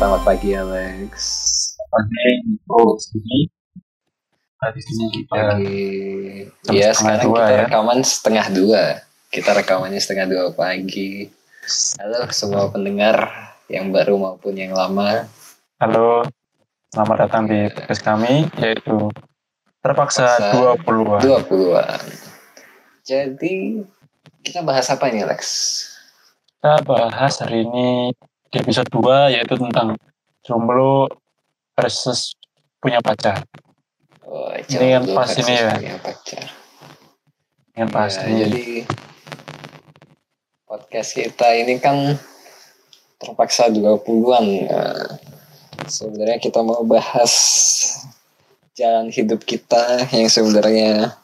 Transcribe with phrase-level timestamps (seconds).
[0.00, 1.12] Selamat pagi Alex.
[1.76, 3.52] Pagi, oh sini.
[4.56, 5.92] Nah, di sini kita Pagi.
[6.72, 7.60] Iya sekarang dua, kita ya.
[7.68, 8.82] rekaman setengah dua.
[9.28, 11.28] Kita rekamannya setengah dua pagi.
[12.00, 13.28] Halo semua pendengar
[13.68, 15.28] yang baru maupun yang lama.
[15.76, 16.24] Halo,
[16.96, 19.12] selamat datang di podcast kami yaitu
[19.84, 21.20] terpaksa Terpaksa 20-an.
[21.44, 22.02] 20-an.
[23.04, 23.84] Jadi
[24.40, 25.44] kita bahas apa ini Lex?
[26.56, 28.16] Kita bahas hari ini
[28.50, 29.94] di episode 2 yaitu tentang
[30.42, 31.06] jomblo
[31.78, 32.34] versus
[32.82, 33.46] punya pacar.
[34.26, 35.74] Oh, Ini yang pas ini ya.
[35.74, 36.44] punya pacar.
[37.74, 38.66] Yang Ya, pasti jadi
[40.68, 42.18] podcast kita ini kan
[43.16, 44.46] terpaksa 20-an.
[44.68, 45.16] Nah,
[45.88, 47.32] sebenarnya kita mau bahas
[48.76, 51.16] jalan hidup kita yang sebenarnya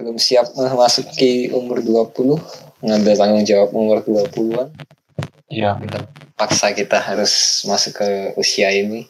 [0.00, 2.36] belum siap memasuki umur 20,
[2.80, 4.72] ngambil tanggung jawab umur 20-an.
[5.52, 5.76] Iya,
[6.36, 9.08] Paksa kita harus masuk ke usia ini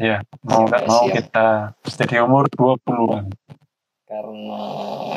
[0.00, 0.24] iya.
[0.46, 1.14] Mau nggak mau Siap.
[1.20, 1.46] kita
[1.84, 3.28] mesti di umur 20-an.
[4.08, 4.64] karena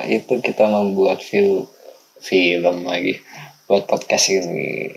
[0.04, 1.64] itu kita membuat film
[2.20, 3.24] film lagi
[3.66, 4.92] buat podcast ini.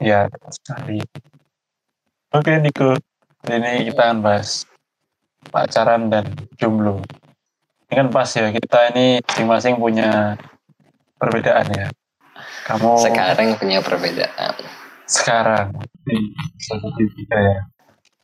[0.00, 0.98] Iya, tepat sekali.
[2.32, 2.96] Oke, Niko.
[3.44, 4.64] Ini kita akan bahas
[5.52, 7.04] pacaran dan jomblo.
[7.86, 10.40] Ini kan pas ya, kita ini masing-masing punya
[11.20, 11.88] perbedaan ya.
[12.66, 14.56] Kamu Sekarang punya perbedaan.
[15.06, 15.74] Sekarang
[16.06, 16.18] di
[16.58, 17.60] satu tiga ya.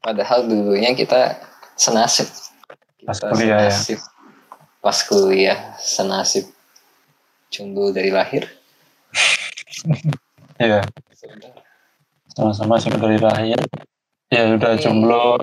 [0.03, 1.39] Padahal dulunya kita
[1.79, 2.27] senasib.
[3.07, 3.75] Pas kuliah ya.
[4.83, 6.51] Pas kuliah senasib.
[7.51, 8.47] Jomblo dari lahir.
[10.63, 10.79] Iya,
[12.39, 13.59] sama-sama sih dari lahir.
[14.31, 14.83] Ya udah Iya.
[14.87, 15.43] jomblo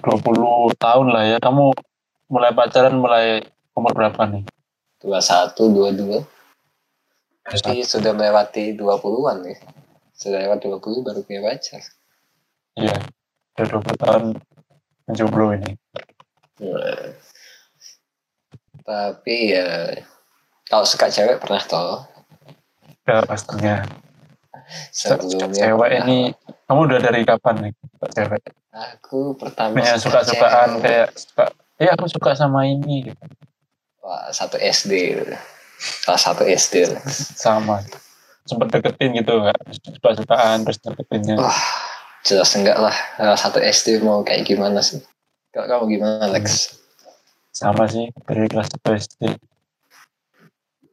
[0.00, 1.36] 20 tahun lah ya.
[1.36, 1.68] Kamu
[2.32, 3.44] mulai pacaran mulai
[3.76, 4.42] umur berapa nih?
[5.04, 6.24] 21, 22.
[7.44, 9.58] Berarti sudah melewati 20-an nih.
[10.14, 11.82] Sudah lewat 20 baru punya pacar.
[12.78, 12.96] Iya,
[13.58, 14.24] udah 20 tahun
[15.10, 15.72] menjomblo ini.
[16.62, 17.18] Nah.
[18.84, 19.94] Tapi ya
[20.70, 22.06] kalau suka cewek pernah toh.
[23.04, 23.84] Ya pastinya.
[24.94, 26.06] Sebelumnya cewek pernah.
[26.08, 26.18] ini
[26.64, 28.42] kamu udah dari kapan nih suka cewek
[28.74, 30.82] aku pertama punya suka suka sukaan cewek.
[30.82, 31.44] kayak suka
[31.78, 33.24] ya aku suka sama ini gitu.
[34.04, 35.16] Wah, satu SD.
[36.04, 36.92] Kelas satu SD.
[37.40, 37.80] sama
[38.44, 41.60] sempet deketin gitu nggak suka sukaan terus deketinnya Wah,
[42.24, 42.96] jelas enggak lah.
[43.40, 45.00] Satu SD mau kayak gimana sih?
[45.52, 46.76] Kalau kamu gimana, Lex?
[47.54, 49.22] sama sih dari kelas satu SD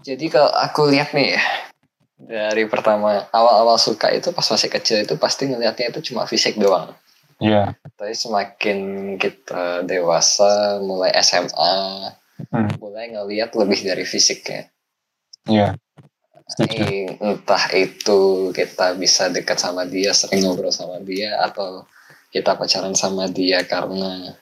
[0.01, 1.41] Jadi kalau aku lihat nih ya,
[2.17, 6.93] dari pertama awal-awal suka itu pas masih kecil itu pasti ngelihatnya itu cuma fisik doang.
[7.37, 8.77] iya Tapi semakin
[9.21, 11.77] kita dewasa, mulai SMA,
[12.49, 14.69] hmm, mulai ngelihat lebih dari fisiknya.
[15.45, 15.77] iya
[16.51, 21.87] setuju entah itu kita bisa dekat sama dia, sering ngobrol sama dia, atau
[22.29, 24.35] kita pacaran sama dia karena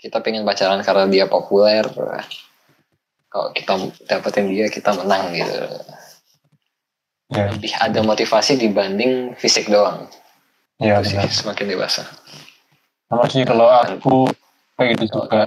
[0.00, 1.84] kita pengen pacaran karena dia populer.
[3.28, 3.72] Kalau kita
[4.08, 5.56] dapetin dia, kita menang gitu.
[7.32, 10.08] iya Lebih ada motivasi dibanding fisik doang.
[10.76, 12.04] iya Itu sih, semakin dewasa.
[13.08, 14.24] sama sih kalau aku
[14.72, 15.44] kayak gitu juga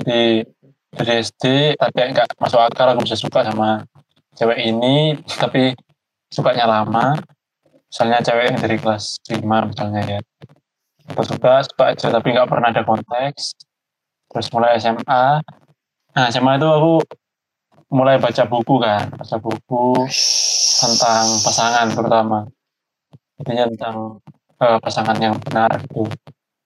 [0.00, 0.48] jadi
[0.90, 3.84] dari SD tapi nggak masuk akal aku bisa suka sama
[4.40, 5.76] cewek ini tapi
[6.32, 7.20] sukanya lama.
[7.92, 10.20] Misalnya cewek yang dari kelas 5 misalnya ya.
[11.12, 13.52] Aku suka suka aja tapi nggak pernah ada konteks.
[14.32, 15.44] Terus mulai SMA
[16.10, 17.04] nah SMA itu aku
[17.92, 19.12] mulai baca buku kan.
[19.12, 20.08] Baca buku
[20.80, 22.48] tentang pasangan terutama.
[23.36, 23.96] Intinya tentang
[24.56, 26.08] eh, pasangan yang benar gitu.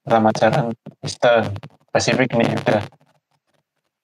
[0.06, 0.70] Dalam ajaran
[1.02, 1.50] Kristen.
[1.94, 2.82] Spesifik nih udah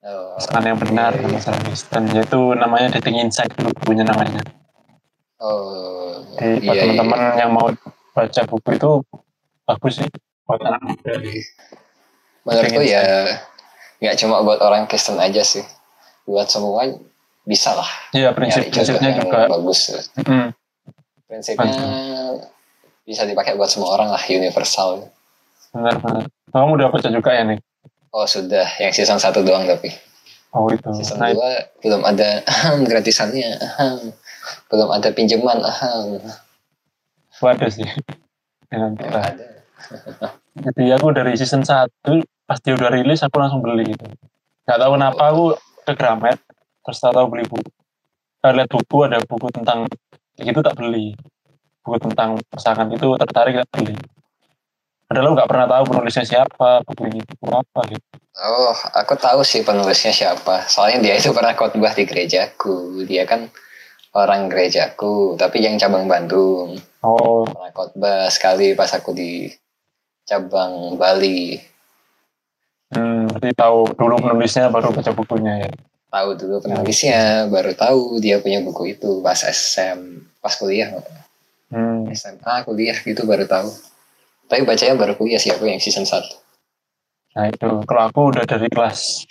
[0.00, 1.20] Oh, pasangan yang benar oke.
[1.20, 4.40] dalam ajaran Kristen yaitu namanya dating insight bukunya namanya
[5.36, 6.82] Oh, Jadi buat iya, iya.
[6.92, 7.68] teman-teman yang mau
[8.10, 8.90] baca buku itu
[9.62, 10.08] bagus sih
[10.44, 11.12] buat anak muda.
[12.44, 13.00] Menurutku ya
[13.98, 15.64] nggak cuma buat orang Kristen aja sih.
[16.24, 16.84] Buat semua
[17.42, 17.88] bisa lah.
[18.12, 19.40] Iya Nyari prinsip-prinsipnya jodoh juga.
[19.48, 19.80] bagus.
[20.20, 20.48] Mm,
[21.24, 21.72] Prinsipnya
[23.02, 25.08] bisa dipakai buat semua orang lah, universal.
[25.70, 26.28] benar-benar.
[26.50, 27.58] Kamu udah baca juga ya nih?
[28.10, 29.94] Oh sudah, yang season 1 doang tapi.
[30.50, 30.90] Oh itu.
[30.98, 32.42] Season Nah, 2 belum ada
[32.90, 33.54] gratisannya.
[34.66, 35.62] Belum ada pinjaman.
[37.30, 37.86] itu ada sih.
[38.70, 39.24] Ya, nanti Belum lah.
[39.30, 39.46] ada.
[40.58, 41.86] Jadi aku dari season 1
[42.50, 44.06] pas dia udah rilis aku langsung beli gitu.
[44.66, 45.44] Gak tahu kenapa aku
[45.86, 46.38] ke Gramet
[46.82, 47.70] terus tahu beli buku.
[48.42, 49.86] Eh, lihat buku ada buku tentang
[50.34, 51.14] gitu tak beli.
[51.86, 53.94] Buku tentang pasangan itu tertarik tak beli.
[55.10, 58.06] Padahal nggak pernah tahu penulisnya siapa, buku ini buku apa gitu.
[58.38, 60.70] Oh, aku tahu sih penulisnya siapa.
[60.70, 63.02] Soalnya dia itu pernah khotbah di gerejaku.
[63.10, 63.50] Dia kan
[64.14, 66.78] orang gerejaku, tapi yang cabang Bandung.
[67.02, 69.50] Oh, Pernah khotbah sekali pas aku di
[70.30, 71.58] cabang Bali.
[72.94, 75.70] Hmm, berarti tahu dulu penulisnya baru baca bukunya ya.
[76.06, 80.94] Tahu dulu penulisnya, baru tahu dia punya buku itu pas SM, pas kuliah,
[81.70, 83.70] Hmm, SMA, kuliah gitu baru tahu.
[84.50, 86.26] Tapi bacanya baru kuliah sih aku yang season 1.
[87.30, 87.70] nah itu.
[87.86, 89.22] Kalau aku udah dari kelas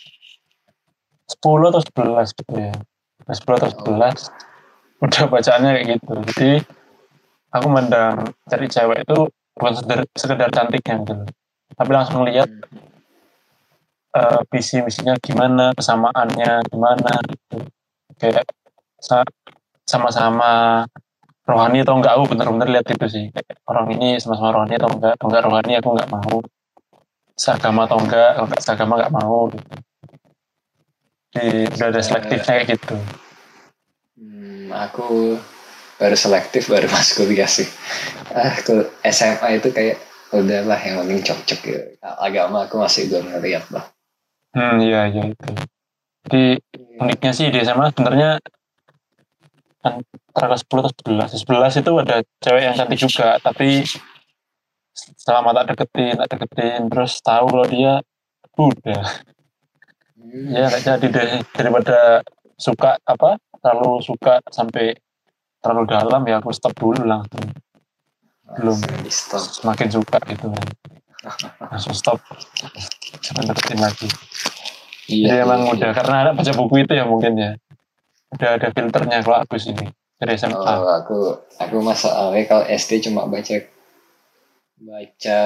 [1.28, 2.72] 10 atau 11 gitu ya.
[3.28, 4.32] Kelas 10 atau 11
[5.04, 6.14] udah bacaannya kayak gitu.
[6.32, 6.52] Jadi
[7.52, 9.28] aku mandang cari cewek itu
[9.60, 11.14] bukan sekedar, sekedar cantiknya gitu.
[11.76, 12.48] Tapi langsung lihat
[14.16, 17.60] eh, visi misinya gimana, kesamaannya gimana gitu.
[18.16, 18.48] Kayak
[19.04, 19.28] sa-
[19.84, 20.84] sama-sama
[21.50, 23.26] rohani atau enggak aku bener-bener lihat itu sih
[23.66, 26.36] orang ini sama-sama rohani atau enggak atau enggak rohani aku enggak mau
[27.34, 29.68] seagama atau enggak kalau enggak seagama enggak mau gitu.
[31.30, 32.96] Jadi udah ada selektifnya kayak gitu
[34.20, 35.40] Hmm, aku
[35.96, 37.64] baru selektif baru masuk kuliah sih.
[38.36, 38.76] Ah, ke
[39.08, 39.96] SMA itu kayak
[40.30, 41.82] udahlah yang penting cocok gitu.
[42.04, 43.88] Agama aku masih belum ngeliat lah.
[44.50, 45.50] hmm iya iya itu
[46.26, 46.44] jadi
[47.00, 48.42] uniknya sih di SMA sebenarnya
[49.80, 53.88] antara kelas 10 atau 11 Di 11 itu ada cewek yang cantik juga tapi
[55.16, 57.94] selama tak deketin tak deketin terus tahu kalau dia
[58.60, 59.04] udah.
[60.20, 61.32] Hmm, ya nggak jadi deh.
[61.56, 62.20] Daripada
[62.60, 65.00] suka apa terlalu suka sampai
[65.64, 67.44] terlalu dalam ya aku stop dulu langsung
[68.60, 68.78] belum.
[69.08, 69.44] stop.
[69.64, 70.52] semakin suka gitu.
[71.24, 72.20] Kan langsung stop.
[73.24, 74.10] Jangan deketin lagi.
[75.10, 77.52] Jadi emang iya, udah karena ada baca buku itu ya mungkin ya
[78.30, 79.90] udah ada filternya kalau aku sini
[80.20, 81.20] dari SMA Oh, aku
[81.58, 83.58] aku masa awalnya kalau SD cuma baca
[84.80, 85.42] baca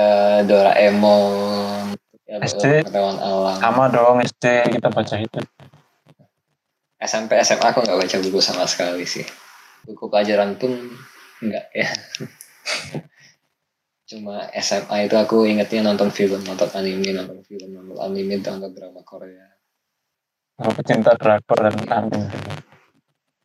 [0.46, 1.98] Doraemon,
[2.30, 2.86] ya, SD?
[2.94, 3.58] alam.
[3.58, 5.40] sama dong SD kita baca itu
[7.04, 9.28] SMP SMA aku nggak baca buku sama sekali sih.
[9.84, 10.72] Buku pelajaran pun
[11.44, 11.92] nggak ya.
[14.10, 19.04] Cuma SMA itu aku ingetnya nonton film, nonton anime, nonton film, nonton anime, nonton drama
[19.04, 19.52] Korea.
[20.54, 22.30] sama pecinta drakor dan anime.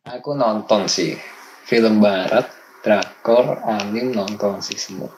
[0.09, 1.13] Aku nonton sih
[1.69, 2.49] film barat,
[2.81, 5.13] drakor, anime nonton sih semua.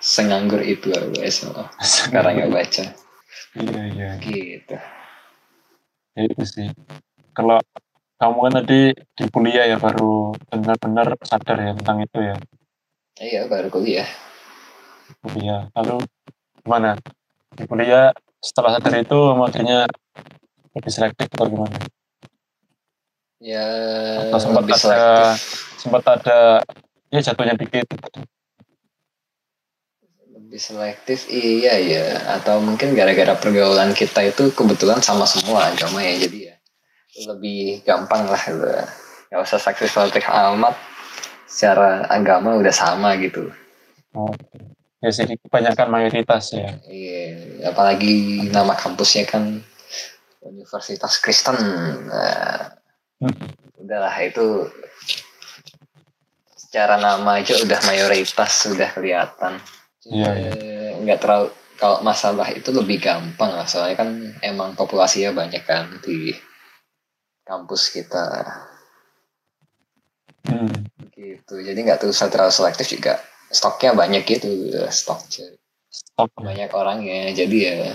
[0.00, 1.64] Senganggur itu aku SMA.
[1.84, 2.84] Sekarang nggak baca.
[3.56, 4.76] iya iya Gitu.
[6.16, 6.68] Ya, itu sih
[7.36, 7.60] kalau
[8.16, 12.36] kamu kan tadi di kuliah ya baru benar-benar sadar ya tentang itu ya
[13.16, 14.08] Iya baru kuliah.
[15.20, 16.00] kuliah lalu
[16.64, 16.96] gimana
[17.52, 19.84] di kuliah setelah sadar itu akhirnya
[20.72, 21.76] lebih selektif atau gimana
[23.36, 23.68] Ya
[24.28, 25.28] atau sempat ada selektif.
[25.76, 26.38] sempat ada
[27.12, 27.84] ya jatuhnya dikit
[30.32, 32.06] Lebih selektif iya ya.
[32.40, 36.16] Atau mungkin gara-gara pergaulan kita itu kebetulan sama semua agama ya.
[36.16, 36.56] Jadi ya
[37.28, 38.68] lebih gampang lah gitu.
[39.32, 40.76] Gak usah selektif-selektif amat.
[41.46, 43.48] Secara agama udah sama gitu.
[44.16, 44.32] oh,
[45.00, 49.60] ya sih kebanyakan mayoritas ya Iya, apalagi nama kampusnya kan
[50.40, 51.56] Universitas Kristen.
[52.08, 52.75] Nah.
[53.86, 54.66] Udahlah itu
[56.58, 59.62] secara nama aja udah mayoritas sudah kelihatan.
[60.06, 64.10] Iya, Eh, Nggak terlalu kalau masalah itu lebih gampang lah soalnya kan
[64.40, 66.32] emang populasinya banyak kan di
[67.46, 68.26] kampus kita
[70.50, 70.90] hmm.
[71.14, 71.54] gitu.
[71.62, 73.22] Jadi nggak tuh usah terlalu selektif juga.
[73.46, 74.50] Stoknya banyak gitu,
[74.90, 75.22] stok
[75.86, 77.30] stop banyak orangnya.
[77.30, 77.94] Jadi ya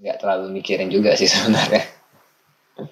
[0.00, 1.84] nggak terlalu mikirin juga sih sebenarnya.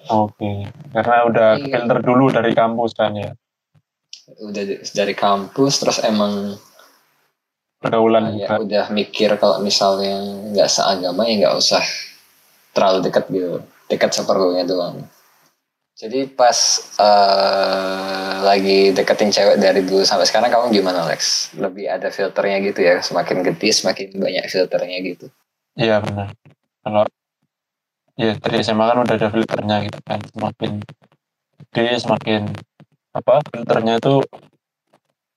[0.07, 0.51] Oke
[0.91, 1.65] karena udah Iya.
[1.69, 3.31] filter dulu dari kampus kan ya
[4.39, 4.63] Udah
[4.95, 6.55] dari kampus terus emang
[7.81, 10.21] pergaulan ya udah mikir kalau misalnya
[10.53, 11.81] nggak seagama ya nggak usah
[12.71, 13.59] terlalu dekat gitu.
[13.91, 15.03] Dekat seperlunya doang.
[15.99, 16.55] Jadi pas
[16.95, 21.51] eh, lagi deketin cewek dari dulu sampai sekarang kamu gimana Lex?
[21.59, 25.27] Lebih ada filternya gitu ya, semakin gede semakin banyak filternya gitu.
[25.75, 26.31] iya benar
[26.83, 27.03] kalau
[28.21, 30.71] ya dari SMA kan udah ada filternya gitu kan semakin
[31.73, 32.41] gede semakin
[33.17, 34.21] apa filternya itu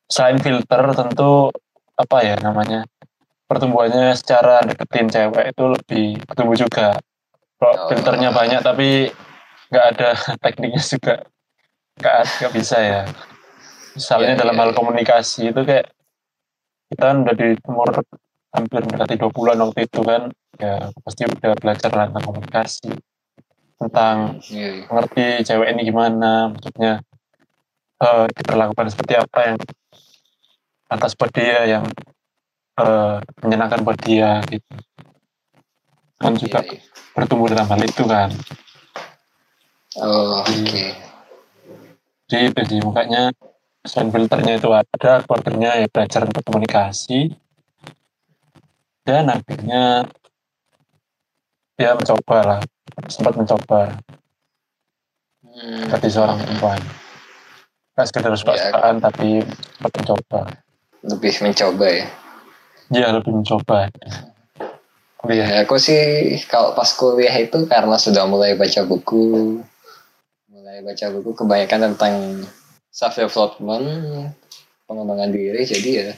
[0.06, 1.48] selain filter tentu
[1.96, 2.84] apa ya namanya
[3.48, 6.88] pertumbuhannya secara deketin cewek itu lebih bertumbuh juga
[7.56, 7.88] kalau Oh.
[7.88, 9.08] filternya banyak tapi
[9.72, 10.08] nggak ada
[10.44, 11.14] tekniknya juga
[11.96, 13.00] nggak nggak bisa ya
[13.96, 14.76] misalnya Iya, dalam iya, hal iya.
[14.76, 15.86] komunikasi itu kayak
[16.92, 17.88] kita kan udah di umur
[18.54, 20.30] hampir mendekati dua bulan waktu itu kan
[20.62, 22.90] ya pasti udah belajar tentang komunikasi
[23.74, 27.02] tentang Iya, mengerti cewek ini gimana maksudnya
[27.98, 29.58] eh diperlakukan seperti apa yang
[30.86, 31.84] atas buat dia yang
[32.78, 34.74] eh, menyenangkan buat dia gitu.
[36.22, 36.80] Kan juga iya, iya.
[37.12, 38.30] bertumbuh dalam hal itu kan.
[39.94, 40.86] Oh, oke.
[42.26, 43.30] jadi itu sih makanya
[43.86, 47.30] selain filternya itu ada quarternya ya belajar untuk komunikasi
[49.04, 50.08] dan akhirnya
[51.76, 52.60] dia mencoba lah
[53.08, 53.92] sempat mencoba.
[55.44, 55.86] Hmm.
[56.02, 56.80] seorang perempuan.
[57.94, 60.40] Nggak sekedar suka-sukaan tapi sempat mencoba.
[61.04, 62.06] Lebih mencoba ya?
[62.90, 63.92] Dia lebih mencoba.
[65.20, 65.46] Kuliah.
[65.46, 69.60] Ya, aku sih kalau pas kuliah itu karena sudah mulai baca buku,
[70.52, 72.14] mulai baca buku kebanyakan tentang
[72.92, 73.86] self development,
[74.84, 76.10] pengembangan diri, jadi ya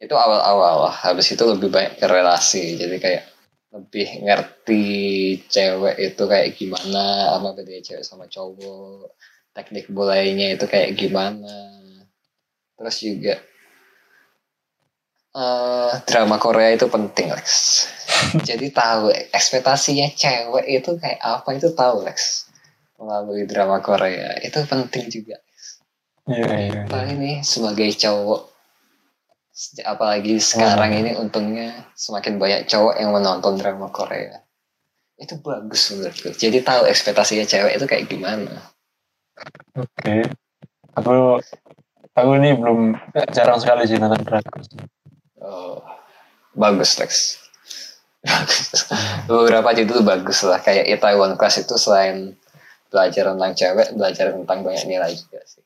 [0.00, 0.94] itu awal-awal lah.
[0.96, 3.24] Habis itu lebih banyak ke relasi, jadi kayak
[3.70, 4.86] lebih ngerti
[5.46, 9.14] cewek itu kayak gimana, apa bedanya cewek sama cowok,
[9.54, 11.78] teknik mulainya itu kayak gimana.
[12.74, 13.34] Terus juga
[15.30, 17.48] eh drama Korea itu penting Lex.
[18.42, 22.50] Jadi tahu ekspektasinya cewek itu kayak apa itu tahu Lex.
[22.98, 25.38] Melalui drama Korea itu penting juga.
[26.26, 26.80] iya iya.
[26.82, 28.49] Apalagi nih sebagai cowok
[29.84, 34.40] apalagi sekarang ini untungnya semakin banyak cowok yang menonton drama Korea.
[35.20, 36.32] Itu bagus menurutku.
[36.32, 38.72] Jadi tahu ekspektasinya cewek itu kayak gimana.
[39.72, 40.16] oke
[40.96, 41.40] aku
[42.12, 42.92] aku ini belum
[43.32, 44.60] jarang sekali sih nonton drakor
[45.40, 45.80] Oh,
[46.52, 47.40] bagus Lex.
[48.20, 48.84] Bagus.
[49.24, 50.60] Beberapa judul bagus lah.
[50.60, 52.36] Kayak Itaewon Class itu selain
[52.92, 55.64] belajar tentang cewek, belajar tentang banyak nilai juga sih.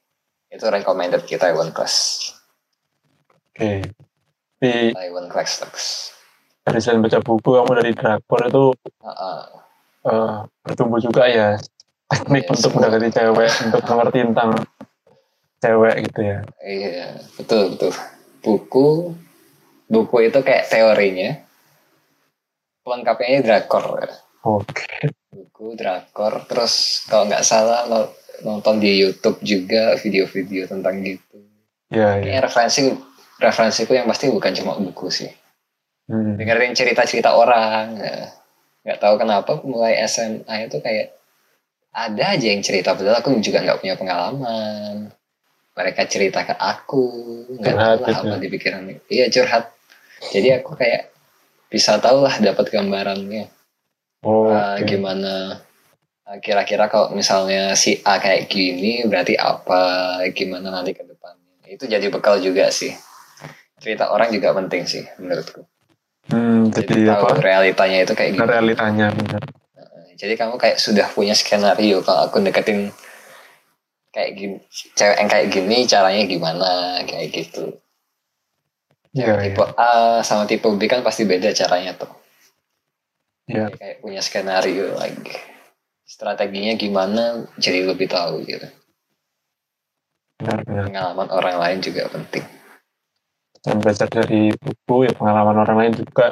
[0.54, 2.30] Itu recommended kita Itaewon Class.
[3.54, 3.72] Oke
[4.54, 5.74] tapi Itaewon Class Lex.
[6.62, 8.64] dari selain baca buku kamu dari drakor itu
[8.98, 9.40] Heeh.
[10.04, 11.54] eh, bertumbuh juga ya
[12.06, 12.76] teknik Iya, untuk semua.
[12.82, 14.50] mendekati cewek untuk mengerti tentang
[15.58, 17.92] cewek gitu ya Iya, betul betul.
[18.40, 18.88] Buku
[19.86, 21.30] buku itu kayak teorinya.
[22.80, 23.84] Pelengkapnya ini drakor.
[24.42, 24.96] oke
[25.26, 26.44] Buku drakor.
[26.44, 31.40] Terus kalau nggak salah lo nonton di YouTube juga video-video tentang gitu.
[31.88, 32.80] ya ya Kayaknya referensi
[33.44, 35.30] referensiku yang pasti bukan cuma buku sih.
[36.08, 36.40] Hmm.
[36.40, 38.00] Dengerin cerita-cerita orang.
[38.00, 38.32] ya.
[38.84, 41.16] Nggak tahu kenapa mulai SMA itu kayak
[41.94, 45.12] ada aja yang cerita padahal aku juga nggak punya pengalaman.
[45.74, 47.06] Mereka cerita ke aku,
[47.58, 48.24] nggak tahu lah gitu.
[48.30, 48.82] apa di pikiran.
[49.10, 49.74] Iya curhat.
[50.30, 51.14] Jadi aku kayak
[51.68, 53.50] bisa tahu lah dapat gambarannya.
[54.24, 54.86] oh oke.
[54.88, 55.60] gimana
[56.24, 61.84] ah, kira-kira kalau misalnya si A kayak gini berarti apa gimana nanti ke depannya itu
[61.84, 62.96] jadi bekal juga sih
[63.84, 65.68] cerita orang juga penting sih menurutku.
[66.32, 67.44] Hmm, jadi jadi tahu apa?
[67.44, 68.48] realitanya itu kayak gimana.
[68.56, 69.06] Realitanya.
[69.12, 69.44] Benar
[70.14, 72.94] jadi kamu kayak sudah punya skenario kalau aku deketin
[74.14, 74.56] kayak gini
[74.94, 76.70] cewek yang kayak gini caranya gimana
[77.04, 77.76] kayak gitu.
[79.14, 82.10] Iya, tipe A sama tipe B kan pasti beda caranya tuh.
[83.50, 83.70] Iya.
[83.70, 85.34] Jadi kayak punya skenario lagi
[86.08, 88.64] strateginya gimana jadi lebih tahu gitu.
[90.38, 90.84] Benar benar.
[90.88, 92.63] Pengalaman orang lain juga penting
[93.64, 96.28] dan belajar dari buku ya pengalaman orang lain juga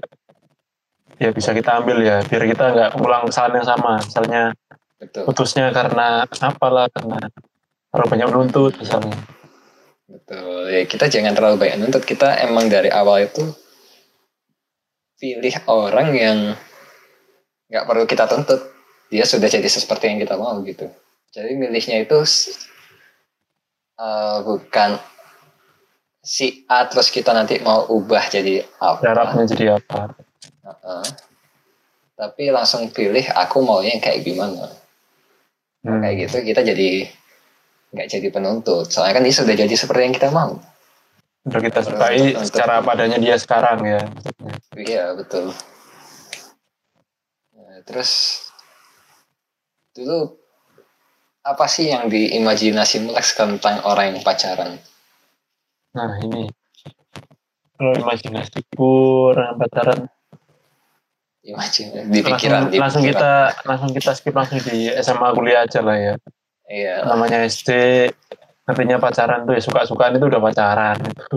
[1.16, 3.92] ya bisa kita ambil ya biar kita nggak ulang kesalahan yang sama.
[4.04, 4.42] Misalnya
[5.00, 5.24] betul.
[5.24, 7.18] putusnya karena apalah karena
[7.88, 9.16] terlalu banyak menuntut misalnya.
[10.04, 10.68] Betul.
[10.68, 13.48] Ya kita jangan terlalu banyak nuntut kita emang dari awal itu
[15.16, 16.38] pilih orang yang
[17.72, 18.60] nggak perlu kita tuntut.
[19.08, 20.84] Dia sudah jadi seperti yang kita mau gitu.
[21.32, 22.20] Jadi milihnya itu
[23.96, 25.11] eh, bukan
[26.22, 29.02] si A terus kita nanti mau ubah jadi apa?
[29.02, 30.14] Jaraknya jadi apa?
[30.62, 31.04] Heeh.
[32.12, 34.70] tapi langsung pilih aku maunya yang kayak gimana.
[35.82, 37.10] Hmm, kayak gitu kita jadi
[37.90, 38.86] nggak jadi penuntut.
[38.86, 40.54] Soalnya kan dia sudah jadi seperti yang kita mau.
[41.42, 44.02] Udah kita sukai secara apa adanya dia sekarang ya.
[44.78, 45.50] Iya betul.
[47.58, 48.38] Nah, terus
[49.98, 50.38] dulu
[51.42, 54.78] apa sih yang diimajinasi Lex tentang orang yang pacaran
[55.92, 56.48] nah ini.
[57.72, 58.90] Kalau imajinasiku
[59.30, 60.00] orang pacaran.
[61.42, 62.06] Imajinasi.
[62.08, 63.18] Di pikiran langsung, di langsung pikiran.
[63.18, 63.32] kita
[63.66, 66.14] langsung kita skip langsung di SMA kuliah aja lah ya.
[66.66, 67.02] Iya.
[67.04, 67.70] Namanya SD
[68.62, 70.96] artinya pacaran tuh ya suka-sukaan itu udah pacaran.
[71.02, 71.36] Itu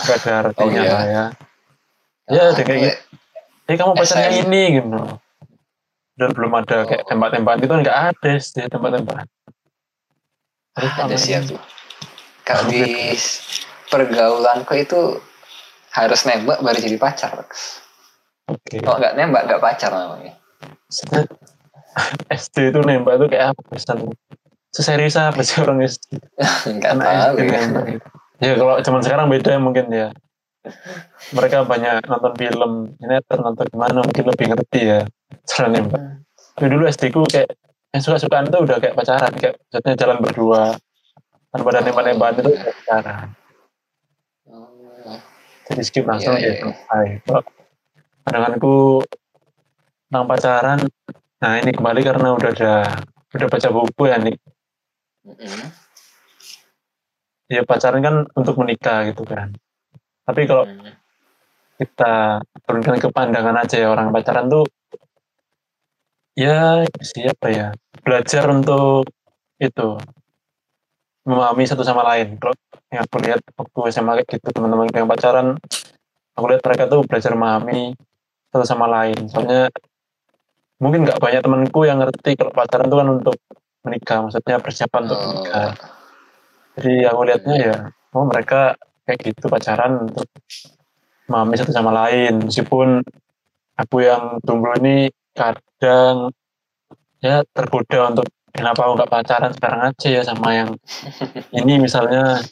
[0.00, 0.90] gak ada artinya Oh, iya.
[0.90, 1.24] lah ya.
[2.28, 2.96] Ya Nah, udah kayak gitu.
[3.68, 4.40] Eh kamu pacarnya SM.
[4.42, 4.88] ini gitu.
[6.18, 7.08] Dan belum ada kayak Oh.
[7.08, 9.26] tembak-tembakan itu kan nggak ada sih tembak-tembakan
[10.74, 11.54] Terus ada sih lagi?
[11.54, 11.56] aku
[12.48, 13.12] kalau di
[13.92, 15.20] pergaulanku itu
[15.92, 17.84] harus nembak baru jadi pacar Lex.
[18.48, 18.76] oke.
[18.80, 20.32] Kalau nggak nembak nggak pacar namanya.
[22.32, 24.08] SD itu nembak itu kayak apa pesan
[24.72, 26.16] seserius apa sih orang SD
[26.80, 27.76] nggak anak tahu SD
[28.40, 28.48] ya.
[28.48, 30.08] ya kalau zaman sekarang beda ya mungkin ya.
[31.32, 32.72] Mereka banyak nonton film.
[33.00, 35.00] Sinetron nonton gimana mungkin lebih ngerti ya.
[35.48, 36.24] Cara nembak.
[36.56, 37.52] Tapi dulu SD ku kayak
[37.92, 39.32] yang suka-sukaan itu udah kayak pacaran.
[39.36, 40.76] Kayak maksudnya jalan berdua
[41.48, 42.50] tanpa ada nembak-nembakan itu
[44.48, 45.20] Oh.
[45.68, 46.60] jadi skip langsung Iya, ya iya.
[46.64, 47.42] selesai kalau
[48.24, 48.76] pandanganku
[50.08, 50.78] tentang pacaran
[51.38, 52.74] nah ini kembali karena udah ada
[53.28, 54.36] udah baca buku ya nih
[55.28, 55.60] Mm-mm.
[57.46, 59.52] ya pacaran kan untuk menikah gitu kan
[60.24, 60.92] tapi kalau Mm.
[61.78, 64.64] kita turunkan ke pandangan aja ya orang pacaran tuh
[66.34, 67.68] ya siapa ya
[68.00, 69.06] belajar untuk
[69.58, 70.00] itu
[71.28, 72.40] memahami satu sama lain.
[72.40, 72.56] Kalau
[72.88, 75.60] yang aku lihat waktu SMA kayak gitu teman-teman yang pacaran
[76.32, 77.92] aku lihat mereka tuh belajar memahami
[78.48, 79.28] satu sama lain.
[79.28, 79.68] Soalnya
[80.80, 83.36] mungkin nggak banyak temanku yang ngerti kalau pacaran tuh kan untuk
[83.84, 85.70] menikah maksudnya persiapan untuk Oh, menikah.
[86.78, 87.76] Jadi aku lihatnya ya
[88.16, 88.72] oh mereka
[89.04, 90.24] kayak gitu pacaran untuk
[91.28, 92.40] memahami satu sama lain.
[92.48, 93.04] Meskipun
[93.76, 96.32] aku yang jomblo ini kadang
[97.20, 98.26] ya tergoda untuk
[98.58, 100.70] kenapa aku nggak pacaran sekarang aja ya sama yang
[101.54, 102.42] ini misalnya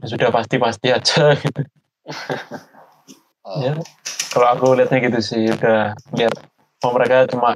[0.00, 1.62] ya sudah pasti-pasti aja gitu
[3.44, 3.76] oh, ya
[4.32, 6.34] kalau aku lihatnya gitu sih udah lihat
[6.80, 7.52] oh mereka cuma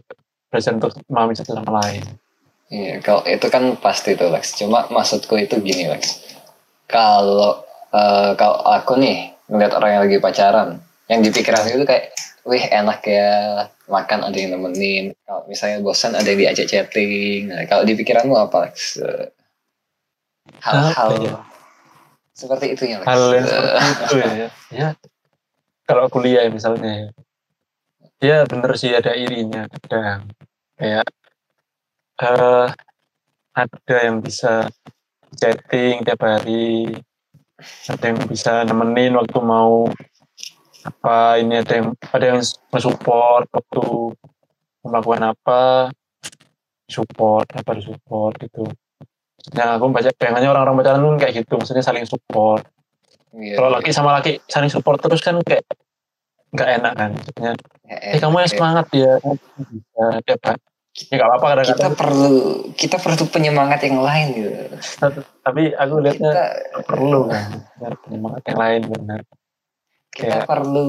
[0.53, 2.05] belajar untuk memahami satu sama lain
[2.73, 4.57] Iya, kalau itu kan pasti tuh Lex.
[4.57, 6.25] Cuma maksudku itu gini Lex.
[6.89, 10.69] Kalau eh, kalau aku nih ngeliat orang yang lagi pacaran,
[11.07, 12.11] yang di pikiran itu kayak,
[12.45, 13.31] wih enak ya
[13.89, 15.13] makan ada yang nemenin.
[15.25, 17.49] Kalau misalnya bosan ada yang diajak chatting.
[17.53, 19.01] Nah, kalau di pikiranmu apa Lex?
[19.01, 19.29] Eh,
[20.61, 21.37] Hal-hal ya?
[22.35, 23.07] seperti itu ya Lex.
[23.07, 24.89] hal yang seperti itu ya ya
[25.89, 27.09] kalau kuliah misalnya ya
[28.19, 30.27] ya bener sih ada irinya kadang
[30.75, 31.07] kayak
[32.19, 32.67] eh
[33.55, 34.67] ada yang bisa
[35.39, 36.99] chatting tiap hari
[37.87, 39.87] ada yang bisa nemenin waktu mau
[40.85, 42.41] apa ini ada yang ada yang
[42.77, 43.85] support waktu
[44.85, 45.89] melakukan apa?
[46.85, 48.69] Support apa support gitu.
[49.57, 52.69] Yang aku baca pengennya orang-orang pacaran tuh kayak gitu maksudnya saling support.
[53.35, 55.65] Iya, kalau laki sama laki saling support terus kan kayak
[56.55, 57.51] nggak enak kan maksudnya.
[57.89, 59.13] Eh, eh kamu yang semangat ya.
[59.25, 60.57] Bisa ya pak.
[61.11, 62.33] Ya nggak apa-apa kita kadang-kadang perlu
[62.79, 64.51] kita perlu penyemangat yang lain gitu.
[65.43, 69.21] tapi aku lihatnya Kita perlu kan Biar penyemangat yang lain benar
[70.15, 70.89] kita Kayak- perlu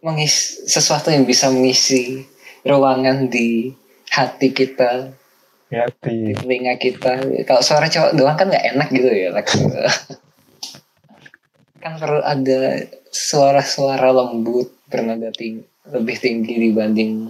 [0.00, 2.22] mengisi sesuatu yang bisa mengisi
[2.62, 3.72] ruangan di
[4.08, 5.10] hati kita
[5.66, 6.16] di hati.
[6.36, 7.18] telinga kita.
[7.42, 9.46] Kalau suara cowok doang kan nggak enak gitu ya Lex.
[11.82, 17.28] kan perlu ada suara-suara lembut bernada tinggi lebih tinggi dibanding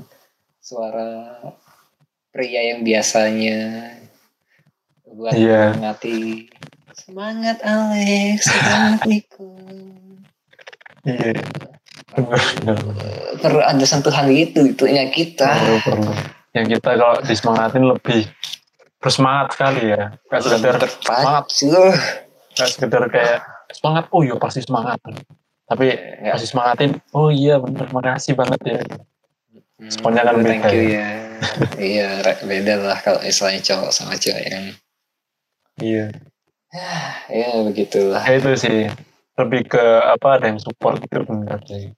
[0.62, 1.42] suara
[2.30, 3.58] pria yang biasanya
[5.04, 5.74] buat Iya.
[5.74, 6.46] menyemangati
[6.94, 8.46] semangat Alex.
[8.46, 9.50] Semangat Niko
[11.04, 11.32] iya.
[13.42, 15.50] Perlu ada sentuhan gitu itunya kita.
[15.58, 16.12] Perlu perlu
[16.54, 18.30] yang kita kalau disemangatin lebih
[18.98, 20.14] bersemangat sekali ya.
[20.30, 20.82] Nggak sekedar semangat.
[20.86, 21.72] terpacu
[22.54, 23.38] nggak sekedar kayak
[23.74, 24.98] semangat oh iya pasti semangat.
[25.64, 25.86] Tapi
[26.22, 26.32] Nggak.
[26.38, 28.80] pasti semangatin oh iya benar makasih banget ya.
[29.74, 31.06] Responnya kan Hmm, thank beda you ya.
[31.76, 34.64] iya re- beda lah kalau istilahnya cowok sama cewek yang
[35.82, 36.06] iya.
[37.28, 38.22] Ya begitulah.
[38.22, 38.78] Ya itu sih
[39.34, 41.90] lebih ke apa ada yang support gitu benar sih.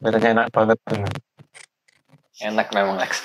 [0.00, 1.04] Benernya enak banget tuh
[2.40, 3.20] enak memang Lex.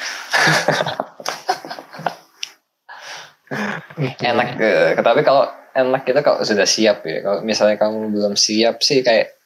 [4.19, 7.23] Enak ke tapi kalau enak kita kalau sudah siap ya.
[7.23, 9.39] Kalau misalnya kamu belum siap sih kayak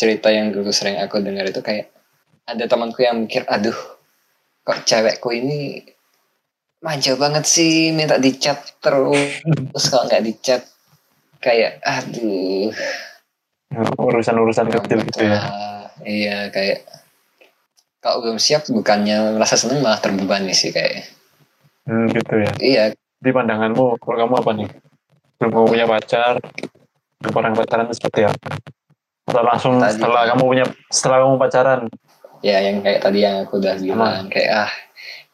[0.00, 1.92] cerita yang dulu sering aku dengar itu kayak
[2.48, 3.76] ada temanku yang mikir aduh
[4.64, 5.84] kok cewekku ini
[6.82, 9.44] manja banget sih minta dicat terus.
[9.92, 10.62] Kalau nggak dicat
[11.42, 12.72] kayak aduh
[13.96, 15.40] urusan-urusan kecil gitu ya.
[16.02, 16.84] iya kayak
[18.02, 21.06] kalau belum siap bukannya merasa seneng malah terbebani sih kayak.
[21.86, 22.52] Hmm, gitu ya.
[22.58, 22.84] Iya.
[23.22, 24.68] Di pandanganmu kalau kamu apa nih?
[25.38, 26.42] Belum punya pacar
[27.30, 28.58] orang pacaran seperti apa?
[29.30, 29.94] Atau langsung Tadi.
[29.94, 31.80] setelah kamu punya setelah kamu pacaran?
[32.42, 34.72] Ya yang kayak tadi yang aku udah bilang kayak ah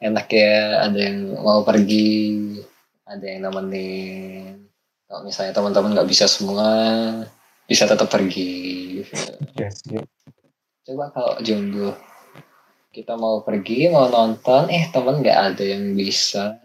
[0.05, 2.61] enak ya ada yang mau pergi
[3.09, 4.69] ada yang nemenin.
[5.09, 6.69] Kalau misalnya teman-teman nggak bisa semua
[7.69, 9.05] bisa tetap pergi.
[9.55, 10.01] Ya sih
[10.89, 11.93] coba kalau jomblo
[12.89, 16.57] kita mau pergi mau nonton eh teman nggak ada yang bisa.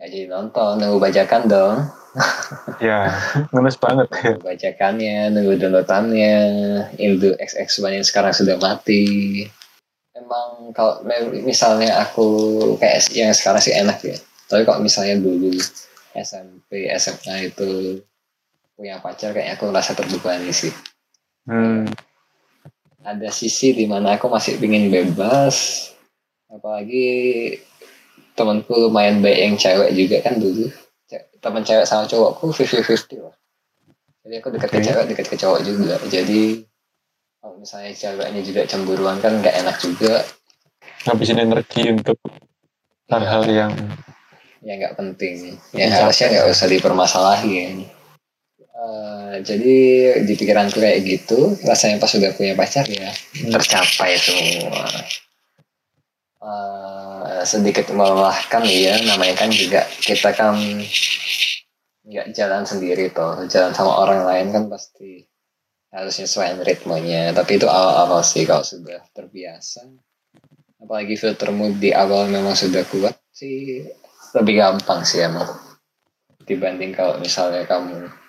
[0.00, 1.78] Nggak jadi nonton nunggu bajakan dong.
[2.80, 3.12] Ya
[3.52, 4.08] ngenes banget.
[4.08, 6.36] Ya nunggu bajakannya nunggu downloadannya.
[6.96, 9.44] Indo XX banyak sekarang sudah mati.
[10.16, 11.04] Emang kalau
[11.44, 12.24] misalnya aku
[12.80, 14.16] kayak yang sekarang sih enak ya.
[14.48, 15.52] Tapi kalau misalnya dulu
[16.16, 18.00] SMP SMA itu
[18.76, 20.70] punya pacar kayak aku merasa terbebani sih.
[21.48, 21.88] Hmm,
[23.00, 25.88] ada sisi di mana aku masih ingin bebas
[26.52, 27.54] apalagi
[28.36, 30.68] temanku lumayan baik yang cewek juga kan dulu.
[31.40, 33.34] Teman cewek sama cowokku 50-50 lah.
[34.26, 34.86] Jadi aku dekat ke Oke.
[34.90, 35.94] cewek dekat ke cowok juga.
[36.10, 36.66] Jadi
[37.38, 40.26] kalau misalnya ceweknya juga cemburuan kan nggak enak juga.
[41.06, 42.18] Ngabisin energi untuk
[43.06, 43.72] hal-hal yang
[44.66, 45.54] ya nggak penting.
[45.70, 45.98] Yang Iya.
[46.02, 47.72] harusnya nggak usah dipermasalahin
[48.76, 49.76] Eh, jadi
[50.20, 54.84] di pikiranku kayak gitu rasanya pas sudah punya pacar ya tercapai semua.
[56.44, 60.60] Eh, sedikit melelahkan ya namanya kan juga kita kan
[62.04, 63.48] nggak jalan sendiri toh.
[63.48, 65.24] Jalan sama orang lain kan pasti
[65.88, 67.32] harus nyesuaiin ritmenya.
[67.32, 69.88] Tapi itu awal-awal sih kalau sudah terbiasa.
[70.84, 73.88] Apalagi filtermu di awal memang sudah kuat sih
[74.36, 75.48] lebih gampang sih emang
[76.44, 78.25] dibanding kalau misalnya kamu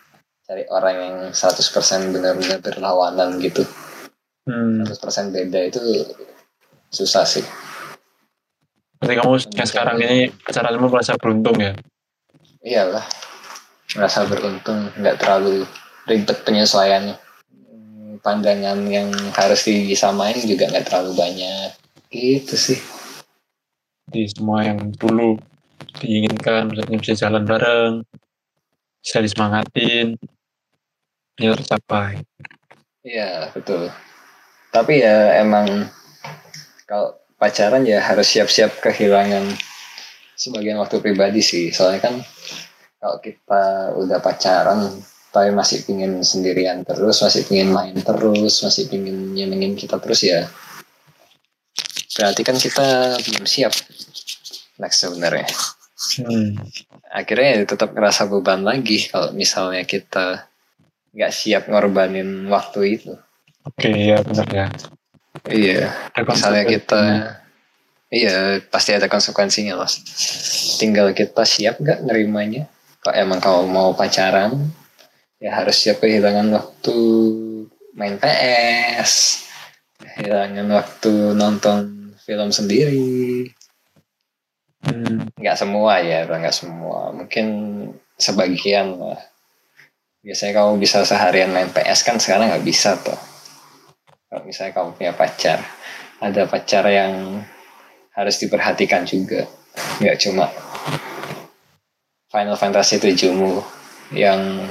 [0.48, 3.68] cari orang yang 100% benar-benar berlawanan gitu.
[4.48, 6.08] Hmm, 100% beda itu
[6.88, 7.44] susah sih.
[8.96, 11.76] Berarti kamu yang sekarang ini pacaranmu merasa beruntung ya?
[12.64, 13.04] Iyalah
[14.00, 15.68] merasa beruntung nggak terlalu
[16.08, 17.20] ribet penyesuaiannya
[18.24, 21.76] pandangan yang harus disamain juga nggak terlalu banyak.
[22.08, 22.80] Gitu sih.
[24.08, 25.36] Di semua yang dulu
[26.00, 27.94] diinginkan misalnya bisa jalan bareng
[29.04, 30.16] bisa disemangatin
[31.38, 32.26] ya tercapai
[33.08, 33.88] Iya betul.
[34.68, 35.88] Tapi ya emang
[36.84, 39.48] kalau pacaran ya harus siap-siap kehilangan
[40.36, 41.72] sebagian waktu pribadi sih.
[41.72, 42.16] Soalnya kan
[43.00, 44.92] kalau kita udah pacaran
[45.32, 50.44] tapi masih pingin sendirian terus, masih pingin main terus, masih pingin nyenengin kita terus ya.
[52.18, 53.72] Berarti kan kita belum siap.
[54.84, 55.48] Next sebenarnya.
[56.22, 56.60] hmm.
[57.08, 60.50] Akhirnya ya tetap ngerasa beban lagi kalau misalnya kita
[61.18, 63.18] nggak siap ngorbanin waktu itu.
[63.66, 64.68] oke ya benar ya
[65.48, 65.94] Iya.
[66.18, 67.02] Misalnya kita
[68.08, 70.00] iya pasti ada konsekuensinya mas
[70.80, 72.72] tinggal kita siap nggak nerimanya
[73.04, 74.72] kalau emang kamu mau pacaran
[75.44, 76.98] ya harus siap kehilangan waktu
[78.00, 79.44] main PS
[80.00, 83.52] kehilangan waktu nonton film sendiri
[84.88, 85.36] hmm.
[85.36, 87.48] nggak semua ya nggak semua mungkin
[88.16, 89.20] sebagian lah
[90.28, 93.16] biasanya kamu bisa seharian main PS kan sekarang nggak bisa tuh.
[94.28, 95.64] Kalau misalnya kamu punya pacar
[96.20, 97.40] ada pacar yang
[98.12, 99.48] harus diperhatikan juga.
[100.04, 100.52] Nggak cuma
[102.28, 103.64] Final Fantasy 7 mu
[104.12, 104.68] yang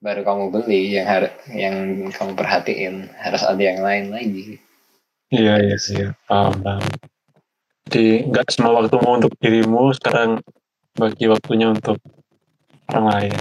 [0.00, 3.12] baru kamu beli yang harus yang kamu perhatiin.
[3.20, 4.56] Harus ada yang lain lagi.
[5.28, 6.00] Iya iya sih.
[6.24, 6.80] Paham paham.
[7.92, 10.40] Jadi nggak semua waktumu untuk dirimu sekarang
[10.96, 12.00] bagi waktunya untuk
[12.88, 13.36] orang lain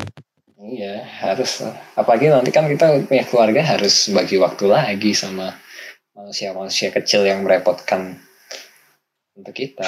[0.63, 1.59] Iya, harus.
[1.99, 5.51] Apalagi nanti kan kita punya keluarga harus bagi waktu lagi sama
[6.15, 8.15] manusia-manusia kecil yang merepotkan
[9.35, 9.83] untuk kita.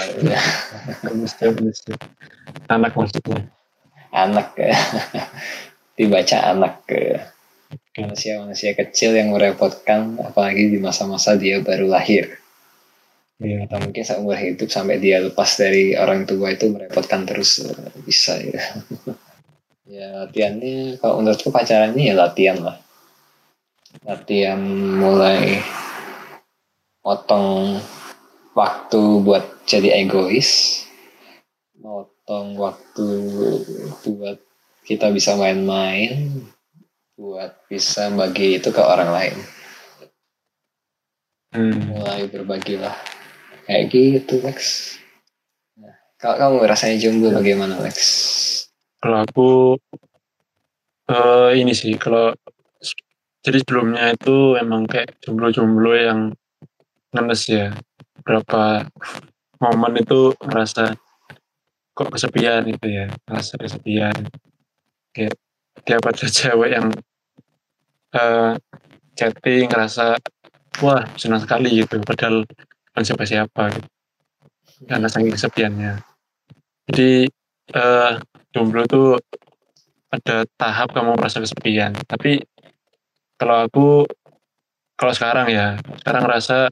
[1.07, 1.95] Manusia manusia
[2.67, 3.47] anak maksudnya
[4.11, 4.75] anak ya.
[5.95, 7.23] Dibaca anak ke
[7.95, 12.35] manusia-manusia kecil yang merepotkan apalagi di masa-masa dia baru lahir.
[13.39, 17.63] iya Atau mungkin seumur hidup sampai dia lepas dari orang tua itu merepotkan terus
[18.03, 18.59] bisa ya.
[19.85, 22.77] Ya latihannya kalau menurutku pacaran ini ya latihan lah.
[24.03, 24.59] Latihan
[24.99, 25.63] mulai
[26.99, 27.79] potong
[28.51, 30.83] waktu buat jadi egois,
[31.79, 33.07] potong waktu
[34.03, 34.37] buat
[34.83, 36.43] kita bisa main-main,
[37.15, 39.37] buat bisa bagi itu ke orang lain.
[41.55, 41.95] hmm.
[41.95, 42.95] mulai berbagilah
[43.65, 44.59] kayak gitu Lex
[45.79, 47.97] nah, kalau kamu rasanya jomblo bagaimana Lex
[49.01, 49.49] kalau aku
[51.05, 52.33] eh ini sih kalau
[53.45, 56.33] jadi sebelumnya itu emang kayak jomblo-jomblo yang
[57.13, 57.69] ngenes ya.
[58.25, 58.89] Berapa
[59.61, 60.97] momen itu merasa
[61.93, 64.17] kok kesepian gitu ya merasa kesepian.
[65.13, 65.37] Kayak
[65.85, 66.87] tiap ada cewek yang
[68.17, 68.53] eh
[69.13, 70.17] chatting ngerasa
[70.81, 72.01] wah senang sekali gitu.
[72.01, 73.89] Padahal bukan siapa-siapa gitu.
[74.89, 75.93] Karena saking kesepiannya.
[76.89, 77.29] Jadi
[77.77, 78.13] eh
[78.55, 79.19] jomblo tuh
[80.15, 81.91] ada tahap kamu merasa kesepian.
[82.07, 82.39] Tapi
[83.35, 83.87] kalau aku
[84.95, 86.71] kalau sekarang ya sekarang rasa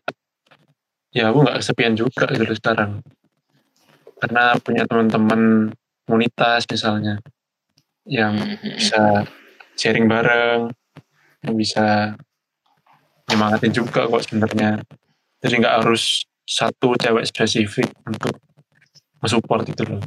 [1.11, 3.03] ya aku nggak kesepian juga gitu sekarang.
[4.23, 5.75] Karena punya teman-teman
[6.07, 7.19] komunitas misalnya
[8.07, 9.27] yang bisa
[9.75, 10.71] sharing bareng
[11.43, 12.15] yang bisa
[13.27, 14.79] nyemangatin juga kok sebenarnya.
[15.43, 18.39] Jadi nggak harus satu cewek spesifik untuk
[19.19, 20.03] mensupport itu loh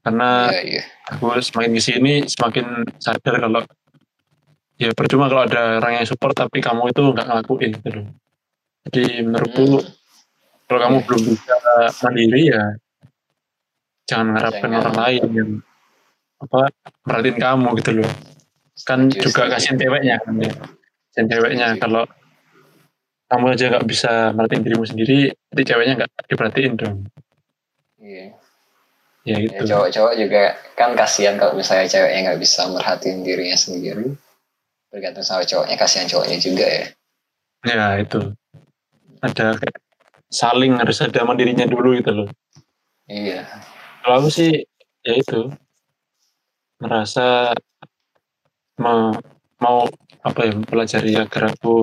[0.00, 3.60] karena iya iya aku semakin ke sini semakin sadar kalau
[4.76, 8.06] ya percuma kalau ada orang yang support tapi kamu itu nggak ngelakuin gitu loh
[8.88, 9.86] jadi menurutku Hmm.
[10.68, 11.04] kalau kamu Iya.
[11.04, 11.54] belum bisa
[12.02, 12.62] mandiri ya
[14.04, 14.80] jangan mengharapkan Jangan.
[14.80, 15.50] orang lain yang
[16.38, 16.60] apa
[17.02, 18.10] merhatiin kamu gitu loh
[18.78, 20.52] kan Setuju, juga kasihan ceweknya kan ya
[21.08, 22.04] kasihan ceweknya kalau
[23.26, 26.96] kamu aja nggak bisa merhatiin dirimu sendiri, nanti ceweknya nggak diperhatiin dong.
[27.98, 28.47] iya Ya
[29.28, 29.62] ya gitu.
[29.68, 34.16] cowok-cowok juga kan kasihan kalau misalnya ceweknya nggak bisa merhatiin dirinya sendiri
[34.88, 36.86] bergantung sama cowoknya kasihan cowoknya juga ya
[37.66, 38.34] Ya itu.
[39.18, 39.82] Ada kayak
[40.30, 42.28] saling harus ada mandirinya dulu gitu loh.
[43.10, 43.42] iya
[44.04, 44.62] Kalau aku sih
[45.02, 45.50] ya itu
[46.78, 47.50] merasa
[48.78, 49.10] mau
[49.58, 49.90] mau
[50.22, 51.82] apa ya mempelajari agar aku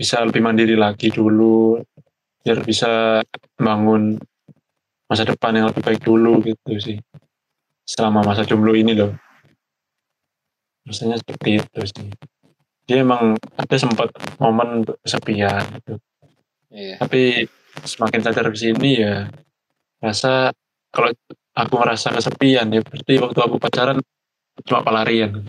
[0.00, 1.76] bisa lebih mandiri lagi dulu
[2.40, 3.20] biar bisa
[3.60, 4.16] bangun
[5.06, 6.98] masa depan yang lebih baik dulu gitu sih.
[7.86, 9.14] Selama masa jomblo ini loh.
[10.86, 12.08] Rasanya seperti itu sih.
[12.86, 15.94] Dia emang ada sempat momen untuk kesepian gitu.
[16.70, 17.02] Iya.
[17.02, 17.46] Tapi
[17.82, 19.28] semakin sadar ke sini ya
[20.00, 20.54] rasa
[20.90, 21.12] kalau
[21.56, 23.98] aku merasa kesepian ya berarti waktu aku pacaran
[24.64, 25.44] cuma pelarian.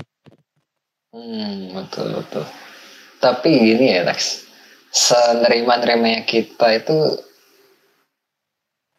[1.12, 2.46] Hmm, betul betul.
[3.18, 4.46] Tapi gini ya Lex,
[4.94, 7.18] senerima-nerimanya kita itu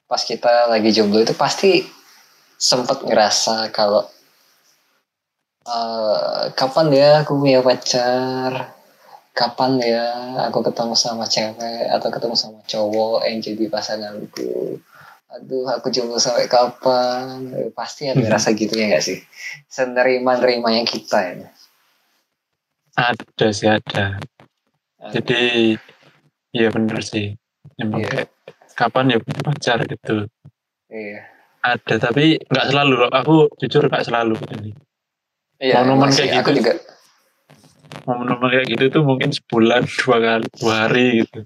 [0.08, 1.84] pas kita lagi jomblo itu pasti
[2.56, 4.08] sempat ngerasa kalau
[5.68, 8.72] eh, kapan ya aku punya pacar,
[9.36, 10.06] kapan ya
[10.48, 14.80] aku ketemu sama cewek atau ketemu sama cowok yang jadi pasanganku.
[15.28, 17.52] Aduh, aku jomblo sampai kapan?
[17.52, 18.24] Eh, Pasti ada Mhm.
[18.32, 19.20] ngerasa gitu ya nggak sih?
[19.68, 21.48] Senerima-nerimanya kita ya.
[22.98, 24.18] ada sih ada
[25.14, 25.78] jadi
[26.50, 27.30] iya bener sih
[27.78, 28.10] emang Iya.
[28.10, 28.28] kayak
[28.78, 30.30] kapan ya punya pacar gitu
[30.88, 31.20] Iya.
[31.60, 34.70] ada tapi nggak selalu loh aku jujur nggak selalu ini
[35.58, 35.82] Iya,
[36.14, 36.30] sih.
[36.30, 36.62] kayak gitu.
[36.62, 36.74] juga
[38.06, 41.40] momen-momen kayak gitu tuh mungkin sebulan dua kali dua hari gitu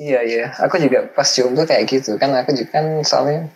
[0.00, 3.50] iya iya, aku juga pas jomblo kayak gitu kan aku juga kan soalnya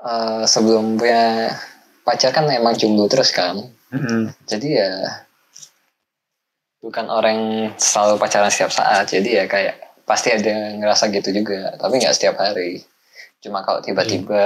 [0.00, 1.52] eh, sebelum punya
[2.00, 3.60] pacar kan emang jomblo terus kan.
[3.92, 4.32] Mm-mm.
[4.48, 5.20] Jadi ya
[6.80, 7.44] bukan orang yang
[7.76, 9.04] selalu pacaran setiap saat.
[9.12, 9.76] Jadi ya kayak
[10.08, 12.80] pasti ada yang ngerasa gitu juga, tapi nggak setiap hari.
[13.44, 14.42] Cuma kalau tiba-tiba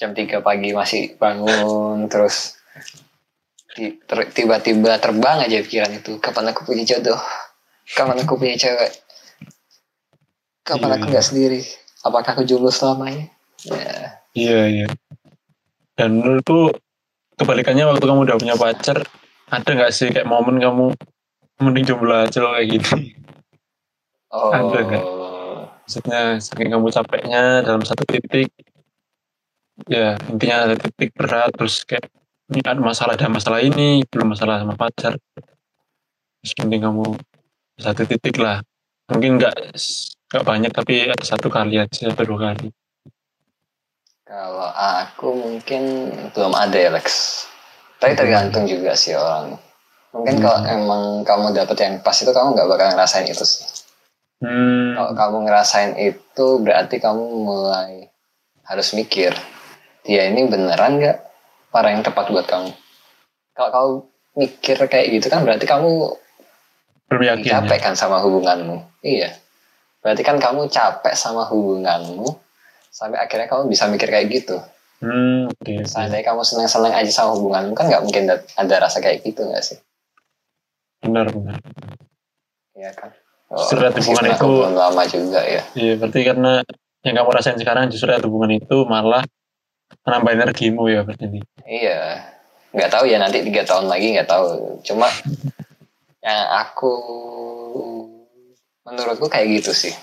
[0.00, 2.56] jam 3 pagi masih bangun terus
[3.76, 7.20] ti- ter- tiba-tiba terbang aja pikiran itu kapan aku punya jodoh?
[7.92, 8.92] Kapan aku punya cewek?
[10.66, 11.12] Kapan Iya, aku iya.
[11.14, 11.60] nggak sendiri?
[12.02, 13.30] Apakah aku jomblo selamanya?
[13.62, 14.18] Ya.
[14.34, 14.88] Iya iya.
[15.94, 16.74] Dan menurutku
[17.36, 19.04] kebalikannya waktu kamu udah punya pacar
[19.46, 20.90] ada nggak sih kayak momen kamu
[21.62, 23.14] mending jomblo aja loh kayak gini
[24.36, 25.04] oh Ada nggak?
[25.82, 28.50] maksudnya saking kamu capeknya dalam satu titik
[29.86, 32.10] ya intinya ada titik berat terus kayak
[32.46, 35.18] ini ada masalah ada masalah ini belum masalah sama pacar.
[36.38, 37.04] Terus mending kamu
[37.74, 38.62] satu titik lah.
[39.10, 39.56] Mungkin nggak
[40.30, 42.70] nggak banyak tapi ada satu kali aja atau dua kali.
[44.26, 45.82] Kalau aku mungkin
[46.34, 47.06] belum ada ya Lex.
[47.98, 49.58] Tapi tergantung juga sih orang.
[50.14, 50.70] Mungkin kalau Hmm.
[50.72, 53.66] emang kamu dapet yang pas itu kamu nggak bakal ngerasain itu sih
[54.42, 58.10] hmm, kalau kamu ngerasain itu berarti kamu mulai
[58.66, 59.32] harus mikir
[60.06, 61.18] dia ini beneran nggak
[61.74, 62.70] orang yang tepat buat kamu?
[63.56, 63.90] Kalau kamu
[64.36, 66.14] mikir kayak gitu kan berarti kamu
[67.10, 67.52] yakin ya?
[67.60, 69.02] capek kan sama hubunganmu.
[69.02, 69.34] Iya.
[70.00, 72.26] Berarti kan kamu capek sama hubunganmu
[72.92, 74.56] sampai akhirnya kamu bisa mikir kayak gitu.
[74.96, 75.52] Hmm,
[75.84, 79.60] seandainya kamu senang-senang aja sama hubunganmu kan nggak mungkin da- ada rasa kayak gitu nggak
[79.60, 79.76] sih?
[81.04, 81.60] Benar benar.
[82.76, 83.12] Iya kan
[83.46, 86.52] Justru lihat hubungan itu- lama juga ya iya berarti karena
[87.06, 89.22] yang kamu rasain sekarang justru ada hubungan itu malah
[90.02, 92.22] menambah energimu ya berarti ini Iya,
[92.74, 94.78] nggak tahu ya nanti tiga tahun lagi nggak tahu.
[94.82, 95.10] Cuma
[96.22, 96.92] yang aku
[98.82, 99.94] menurutku kayak gitu sih.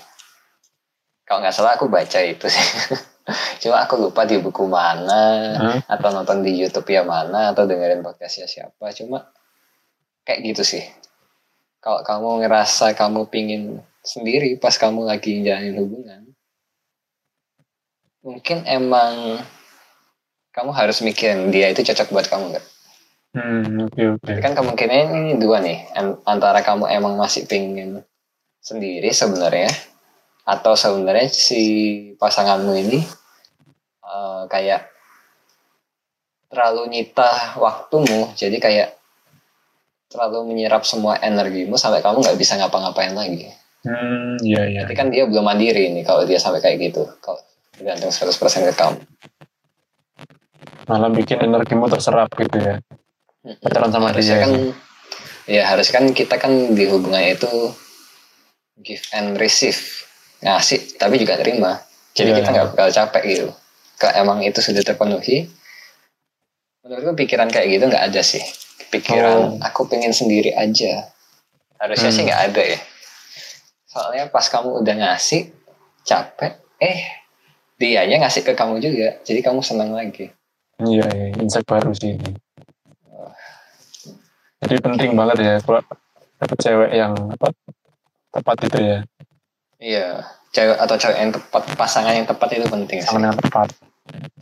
[1.24, 2.66] Kalau nggak salah aku baca itu sih.
[3.64, 5.24] Cuma aku lupa di buku mana
[5.56, 5.78] Hah?
[5.88, 8.92] atau nonton di YouTube ya mana atau dengerin podcastnya siapa.
[8.92, 9.24] Cuma
[10.22, 10.84] kayak gitu sih.
[11.84, 16.32] Kalau kamu ngerasa kamu pingin sendiri pas kamu lagi jalanin hubungan,
[18.24, 19.44] mungkin emang
[20.56, 22.66] kamu harus mikirin dia itu cocok buat kamu nggak?
[23.36, 28.00] hmm oke oke Tapi kan kemungkinan ini dua nih, An- antara kamu emang masih pingin
[28.64, 29.68] sendiri sebenarnya,
[30.48, 31.60] atau sebenarnya si
[32.16, 33.04] pasanganmu ini
[34.08, 34.88] eh, kayak
[36.48, 38.88] terlalu nyita waktumu, jadi kayak
[40.14, 43.50] terlalu menyerap semua energimu sampai kamu nggak bisa ngapa-ngapain lagi.
[43.82, 44.80] hmm iya iya.
[44.86, 47.42] Berarti kan dia belum mandiri nih kalau dia sampai kayak gitu, kalau
[47.74, 48.98] tergantung 100% ke kamu.
[50.84, 52.78] malah bikin energimu terserap gitu ya.
[53.60, 54.52] Pacaran sama harusnya dia kan
[55.44, 57.50] ya harus kan kita kan di hubungan itu
[58.80, 59.76] give and receive
[60.40, 61.82] ngasih tapi juga terima.
[62.14, 62.36] Jadi Iya.
[62.40, 63.48] kita nggak bakal capek gitu.
[63.98, 65.48] Kalau emang itu sudah terpenuhi
[66.84, 68.44] menurutku pikiran kayak gitu nggak ada sih
[68.94, 69.58] pikiran Oh.
[69.58, 71.10] aku pengen sendiri aja
[71.82, 72.16] harusnya Hmm.
[72.16, 72.78] sih nggak ada ya
[73.84, 75.54] Soalnya pas kamu udah ngasih,
[76.02, 76.98] capek, eh
[77.78, 79.22] dianya ngasih ke kamu juga.
[79.22, 80.34] Jadi kamu senang lagi.
[80.82, 82.34] Iya, iya, insight baru sih ini.
[84.58, 85.78] Jadi penting banget ya kalau
[86.58, 87.54] cewek yang apa
[88.34, 88.98] tepat itu ya,
[89.78, 90.06] Iya,
[90.50, 93.68] cewek atau cewek yang tepat, pasangan yang tepat itu penting sama yang tepat.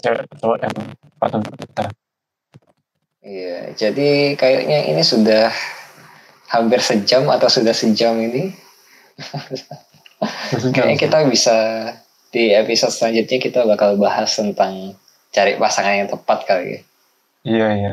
[0.00, 1.84] Cewek cowok yang tepat untuk kita.
[3.22, 5.54] Iya, jadi kayaknya ini sudah
[6.50, 8.50] hampir sejam atau sudah sejam ini.
[10.74, 11.56] Kayaknya kita bisa
[12.35, 14.98] di episode selanjutnya kita bakal bahas tentang
[15.30, 16.80] cari pasangan yang tepat kali ya.
[17.42, 17.92] Iya, iya.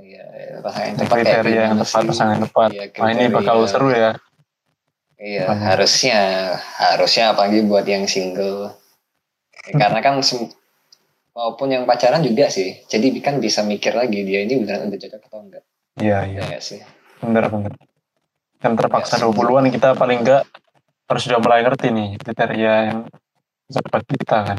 [0.00, 0.24] Iya,
[0.60, 2.08] pasangan yang tepat kayak Kriteria yang gimana tepat, sih?
[2.12, 2.68] pasangan yang tepat.
[2.70, 4.12] Iya, Nah ini bakal seru ya.
[5.20, 6.20] Iya, harusnya
[6.80, 8.76] harusnya apalagi buat yang single.
[9.68, 10.20] Ya, karena kan
[11.40, 12.84] maupun yang pacaran juga sih.
[12.84, 15.64] Jadi kan bisa mikir lagi dia ini beneran udah cocok atau enggak.
[15.96, 16.40] Iya, iya.
[16.44, 16.80] Nggak sih?
[17.24, 17.72] Bener, bener.
[18.60, 20.44] Kan terpaksa Iya, 20-an kita paling enggak
[21.08, 22.98] harus sudah mulai ngerti nih kriteria yang
[23.72, 24.58] tepat kita kan.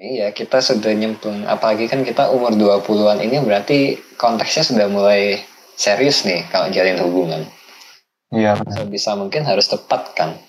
[0.00, 1.44] Iya, kita sudah nyemplung.
[1.44, 5.44] Apalagi kan kita umur 20-an ini berarti konteksnya sudah mulai
[5.76, 7.44] serius nih kalau jalin hubungan.
[8.32, 8.88] Iya, benar.
[8.88, 10.40] Sebisa mungkin harus tepat kan.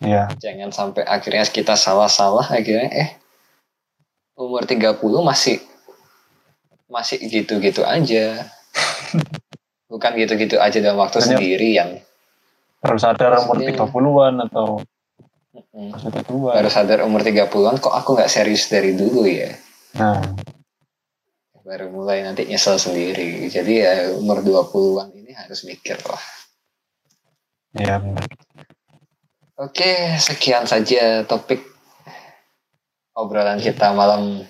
[0.00, 3.20] Iya, Jangan sampai akhirnya kita salah-salah akhirnya eh
[4.40, 5.60] umur 30 masih
[6.88, 8.48] masih gitu-gitu aja.
[9.92, 11.88] Bukan gitu-gitu aja dalam waktu Banyak- sendirian.
[12.80, 14.68] baru sadar umur Maksudnya- 30-an atau
[16.24, 16.50] tua.
[16.56, 19.52] Baru sadar umur 30-an kok aku nggak serius dari dulu ya.
[19.94, 20.22] Nah,
[21.60, 23.46] Baru mulai nanti nyesel sendiri.
[23.46, 26.24] Jadi ya umur 20-an ini harus mikir lah.
[27.70, 28.26] benar.
[29.54, 31.60] Oke, sekian saja topik
[33.20, 34.48] obrolan kita malam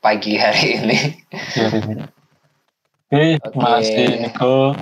[0.00, 0.98] pagi hari ini.
[3.12, 4.72] Oke, terima kasih Niko.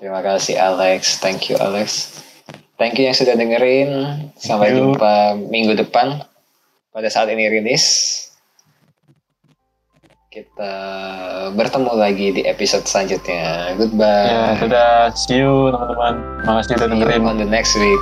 [0.00, 2.16] Terima kasih Alex, thank you Alex.
[2.80, 3.90] Thank you yang sudah dengerin.
[4.40, 6.24] Sampai jumpa minggu depan
[6.96, 7.84] pada saat ini rilis.
[10.32, 10.72] Kita
[11.52, 13.76] bertemu lagi di episode selanjutnya.
[13.76, 14.30] Goodbye.
[14.32, 15.12] Ya, dadah.
[15.12, 16.14] See you teman-teman.
[16.40, 17.22] Terima kasih udah See you dengerin.
[17.28, 18.00] on the next week.